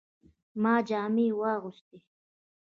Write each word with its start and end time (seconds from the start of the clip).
ما 0.61 0.75
جامې 0.87 1.27
واغستې 1.39 1.97